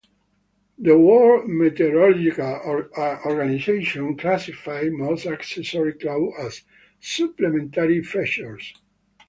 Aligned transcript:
The 0.79 0.97
World 0.97 1.47
Meteorological 1.47 2.89
Organization 3.27 4.17
classifies 4.17 4.89
most 4.91 5.27
accessory 5.27 5.93
clouds 5.93 6.33
as 6.39 6.61
"supplementary 6.99 8.01
features". 8.01 8.73